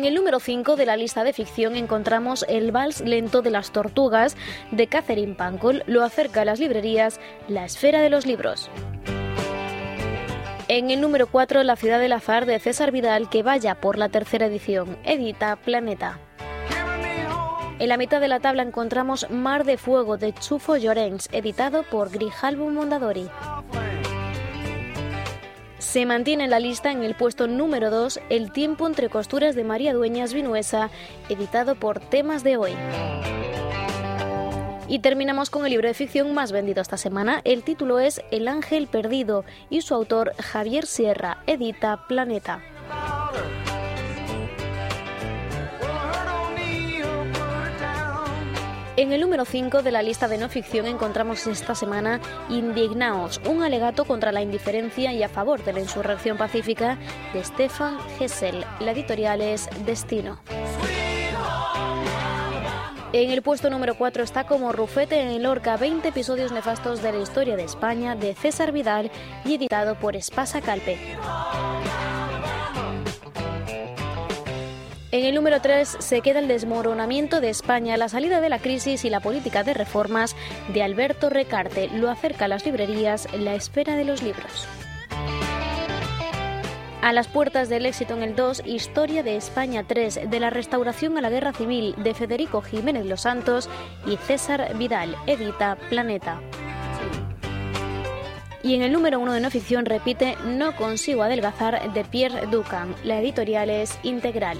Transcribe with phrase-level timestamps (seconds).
[0.00, 3.70] En el número 5 de la lista de ficción encontramos El vals lento de las
[3.70, 4.34] tortugas
[4.70, 5.84] de Catherine Pancol.
[5.86, 8.70] Lo acerca a las librerías La esfera de los libros.
[10.68, 14.08] En el número 4, La ciudad del azar de César Vidal, que vaya por la
[14.08, 14.96] tercera edición.
[15.04, 16.18] Edita Planeta.
[17.78, 22.08] En la mitad de la tabla encontramos Mar de Fuego de Chufo Llorens, editado por
[22.10, 23.28] Grijalbo Mondadori.
[25.80, 29.64] Se mantiene en la lista en el puesto número 2 El tiempo entre costuras de
[29.64, 30.90] María Dueñas Vinuesa,
[31.30, 32.72] editado por Temas de Hoy.
[34.88, 37.40] Y terminamos con el libro de ficción más vendido esta semana.
[37.44, 42.60] El título es El ángel perdido y su autor Javier Sierra, edita Planeta.
[49.00, 53.62] En el número 5 de la lista de no ficción encontramos esta semana Indignaos, un
[53.62, 56.98] alegato contra la indiferencia y a favor de la insurrección pacífica
[57.32, 58.62] de Stefan Hessel.
[58.78, 60.38] La editorial es Destino.
[63.14, 67.20] En el puesto número 4 está como Rufete en Lorca 20 episodios nefastos de la
[67.20, 69.10] historia de España de César Vidal
[69.46, 70.98] y editado por Espasa Calpe.
[75.12, 79.04] En el número 3 se queda el desmoronamiento de España, la salida de la crisis
[79.04, 80.36] y la política de reformas
[80.72, 81.88] de Alberto Recarte.
[81.88, 84.68] Lo acerca a las librerías La espera de los libros.
[87.02, 91.18] A las puertas del éxito en el 2, Historia de España 3, de la restauración
[91.18, 93.68] a la guerra civil, de Federico Jiménez Los Santos
[94.06, 96.40] y César Vidal, edita Planeta.
[98.62, 102.94] Y en el número 1 de no ficción repite No consigo adelgazar de Pierre Ducan,
[103.02, 104.58] la editorial es Integral.